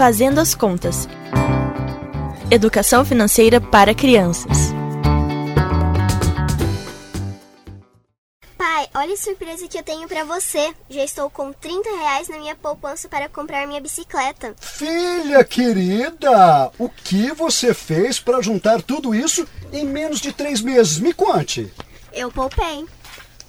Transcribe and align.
Fazendo 0.00 0.40
as 0.40 0.54
Contas 0.54 1.06
Educação 2.50 3.04
Financeira 3.04 3.60
para 3.60 3.94
Crianças. 3.94 4.72
Pai, 8.56 8.88
olha 8.94 9.12
a 9.12 9.16
surpresa 9.18 9.68
que 9.68 9.76
eu 9.76 9.82
tenho 9.82 10.08
para 10.08 10.24
você. 10.24 10.72
Já 10.88 11.04
estou 11.04 11.28
com 11.28 11.52
30 11.52 11.90
reais 11.98 12.30
na 12.30 12.38
minha 12.38 12.56
poupança 12.56 13.10
para 13.10 13.28
comprar 13.28 13.66
minha 13.66 13.82
bicicleta. 13.82 14.54
Filha 14.58 15.44
querida, 15.44 16.72
o 16.78 16.88
que 16.88 17.30
você 17.32 17.74
fez 17.74 18.18
para 18.18 18.40
juntar 18.40 18.80
tudo 18.80 19.14
isso 19.14 19.46
em 19.70 19.84
menos 19.84 20.18
de 20.18 20.32
três 20.32 20.62
meses? 20.62 20.98
Me 20.98 21.12
conte. 21.12 21.70
Eu 22.10 22.32
poupei. 22.32 22.86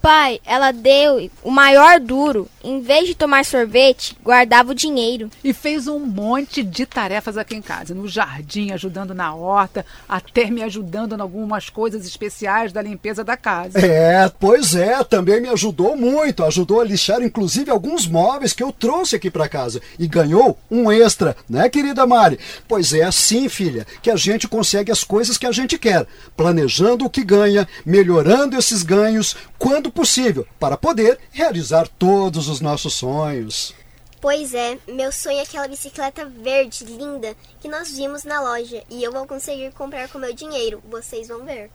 Pai, 0.00 0.40
ela 0.46 0.70
deu 0.70 1.28
o 1.42 1.50
maior 1.50 1.98
duro. 1.98 2.48
Em 2.66 2.80
vez 2.80 3.06
de 3.06 3.14
tomar 3.14 3.44
sorvete, 3.44 4.16
guardava 4.24 4.72
o 4.72 4.74
dinheiro. 4.74 5.30
E 5.44 5.52
fez 5.52 5.86
um 5.86 6.00
monte 6.00 6.64
de 6.64 6.84
tarefas 6.84 7.38
aqui 7.38 7.54
em 7.54 7.62
casa, 7.62 7.94
no 7.94 8.08
jardim, 8.08 8.72
ajudando 8.72 9.14
na 9.14 9.32
horta, 9.32 9.86
até 10.08 10.50
me 10.50 10.64
ajudando 10.64 11.14
em 11.14 11.20
algumas 11.20 11.70
coisas 11.70 12.04
especiais 12.04 12.72
da 12.72 12.82
limpeza 12.82 13.22
da 13.22 13.36
casa. 13.36 13.78
É, 13.78 14.28
pois 14.40 14.74
é, 14.74 15.04
também 15.04 15.40
me 15.40 15.48
ajudou 15.48 15.96
muito. 15.96 16.42
Ajudou 16.42 16.80
a 16.80 16.84
lixar 16.84 17.22
inclusive 17.22 17.70
alguns 17.70 18.04
móveis 18.08 18.52
que 18.52 18.64
eu 18.64 18.72
trouxe 18.72 19.14
aqui 19.14 19.30
para 19.30 19.48
casa 19.48 19.80
e 19.96 20.08
ganhou 20.08 20.58
um 20.68 20.90
extra, 20.90 21.36
né, 21.48 21.68
querida 21.68 22.04
Mari? 22.04 22.36
Pois 22.66 22.92
é 22.92 23.04
assim, 23.04 23.48
filha, 23.48 23.86
que 24.02 24.10
a 24.10 24.16
gente 24.16 24.48
consegue 24.48 24.90
as 24.90 25.04
coisas 25.04 25.38
que 25.38 25.46
a 25.46 25.52
gente 25.52 25.78
quer, 25.78 26.04
planejando 26.36 27.04
o 27.04 27.10
que 27.10 27.22
ganha, 27.22 27.68
melhorando 27.84 28.58
esses 28.58 28.82
ganhos 28.82 29.36
quando 29.56 29.88
possível, 29.90 30.44
para 30.58 30.76
poder 30.76 31.18
realizar 31.30 31.86
todos 31.96 32.48
os 32.48 32.55
nossos 32.60 32.94
sonhos. 32.94 33.74
Pois 34.20 34.54
é, 34.54 34.78
meu 34.88 35.12
sonho 35.12 35.38
é 35.38 35.42
aquela 35.42 35.68
bicicleta 35.68 36.24
verde 36.24 36.84
linda 36.84 37.36
que 37.60 37.68
nós 37.68 37.96
vimos 37.96 38.24
na 38.24 38.40
loja 38.40 38.82
e 38.90 39.04
eu 39.04 39.12
vou 39.12 39.26
conseguir 39.26 39.70
comprar 39.72 40.08
com 40.08 40.18
meu 40.18 40.34
dinheiro. 40.34 40.82
Vocês 40.90 41.28
vão 41.28 41.44
ver. 41.44 41.70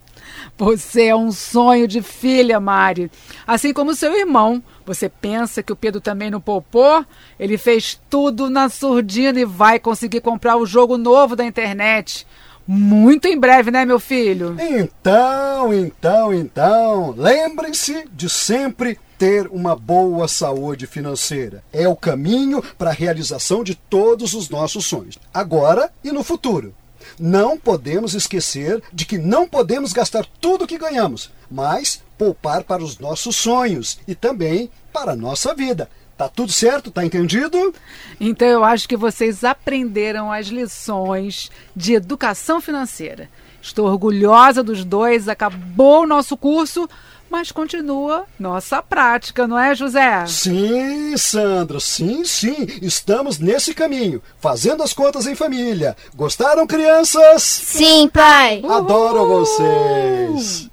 Você 0.57 1.05
é 1.05 1.15
um 1.15 1.31
sonho 1.31 1.87
de 1.87 2.01
filha, 2.01 2.59
Mari. 2.59 3.11
Assim 3.45 3.71
como 3.71 3.95
seu 3.95 4.13
irmão. 4.17 4.61
Você 4.85 5.07
pensa 5.07 5.61
que 5.63 5.71
o 5.71 5.75
Pedro 5.75 6.01
também 6.01 6.31
não 6.31 6.41
poupou? 6.41 7.05
Ele 7.39 7.57
fez 7.57 7.97
tudo 8.09 8.49
na 8.49 8.67
surdina 8.67 9.39
e 9.39 9.45
vai 9.45 9.79
conseguir 9.79 10.21
comprar 10.21 10.57
o 10.57 10.65
jogo 10.65 10.97
novo 10.97 11.35
da 11.35 11.45
internet 11.45 12.27
muito 12.67 13.27
em 13.27 13.39
breve, 13.39 13.71
né, 13.71 13.85
meu 13.85 13.99
filho? 13.99 14.55
Então, 14.59 15.73
então, 15.73 16.33
então, 16.33 17.13
lembrem-se 17.17 18.07
de 18.11 18.29
sempre 18.29 18.99
ter 19.17 19.47
uma 19.51 19.75
boa 19.75 20.27
saúde 20.27 20.87
financeira. 20.87 21.63
É 21.71 21.87
o 21.87 21.95
caminho 21.95 22.63
para 22.77 22.89
a 22.89 22.93
realização 22.93 23.63
de 23.63 23.75
todos 23.75 24.33
os 24.33 24.49
nossos 24.49 24.85
sonhos, 24.85 25.19
agora 25.33 25.91
e 26.03 26.11
no 26.11 26.23
futuro. 26.23 26.73
Não 27.19 27.57
podemos 27.57 28.13
esquecer 28.13 28.81
de 28.91 29.05
que 29.05 29.17
não 29.17 29.47
podemos 29.47 29.93
gastar 29.93 30.25
tudo 30.39 30.67
que 30.67 30.77
ganhamos, 30.77 31.31
mas 31.49 32.01
poupar 32.17 32.63
para 32.63 32.83
os 32.83 32.97
nossos 32.99 33.35
sonhos 33.35 33.99
e 34.07 34.15
também 34.15 34.69
para 34.91 35.13
a 35.13 35.15
nossa 35.15 35.53
vida. 35.53 35.89
Tá 36.21 36.29
tudo 36.29 36.51
certo? 36.51 36.91
Tá 36.91 37.03
entendido? 37.03 37.73
Então 38.19 38.47
eu 38.47 38.63
acho 38.63 38.87
que 38.87 38.95
vocês 38.95 39.43
aprenderam 39.43 40.31
as 40.31 40.49
lições 40.49 41.49
de 41.75 41.95
educação 41.95 42.61
financeira. 42.61 43.27
Estou 43.59 43.87
orgulhosa 43.87 44.61
dos 44.61 44.85
dois, 44.85 45.27
acabou 45.27 46.03
o 46.03 46.07
nosso 46.07 46.37
curso, 46.37 46.87
mas 47.27 47.51
continua 47.51 48.25
nossa 48.39 48.83
prática, 48.83 49.47
não 49.47 49.57
é, 49.57 49.73
José? 49.73 50.23
Sim, 50.27 51.17
Sandra, 51.17 51.79
sim, 51.79 52.23
sim. 52.23 52.67
Estamos 52.83 53.39
nesse 53.39 53.73
caminho, 53.73 54.21
fazendo 54.39 54.83
as 54.83 54.93
contas 54.93 55.25
em 55.25 55.33
família. 55.33 55.97
Gostaram, 56.15 56.67
crianças? 56.67 57.41
Sim, 57.41 58.07
pai. 58.09 58.61
Adoro 58.69 59.25
vocês. 59.25 60.69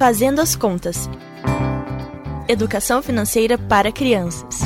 Fazendo 0.00 0.40
as 0.40 0.56
contas. 0.56 1.08
Educação 2.52 3.02
Financeira 3.02 3.56
para 3.56 3.90
Crianças. 3.90 4.60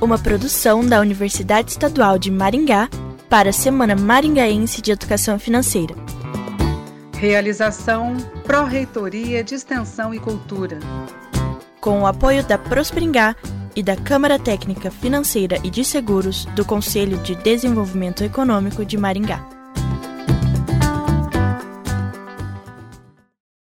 Uma 0.00 0.18
produção 0.18 0.84
da 0.84 1.00
Universidade 1.00 1.72
Estadual 1.72 2.18
de 2.18 2.30
Maringá 2.30 2.88
para 3.28 3.50
a 3.50 3.52
Semana 3.52 3.94
Maringaense 3.94 4.80
de 4.80 4.90
Educação 4.90 5.38
Financeira. 5.38 5.94
Realização 7.14 8.16
Pró-Reitoria 8.44 9.44
de 9.44 9.54
Extensão 9.54 10.14
e 10.14 10.18
Cultura. 10.18 10.78
Com 11.78 12.00
o 12.00 12.06
apoio 12.06 12.42
da 12.42 12.56
Prosperingá 12.56 13.36
e 13.76 13.82
da 13.82 13.94
Câmara 13.94 14.38
Técnica 14.38 14.90
Financeira 14.90 15.58
e 15.62 15.68
de 15.68 15.84
Seguros 15.84 16.46
do 16.56 16.64
Conselho 16.64 17.18
de 17.18 17.34
Desenvolvimento 17.34 18.24
Econômico 18.24 18.82
de 18.82 18.96
Maringá. 18.96 19.57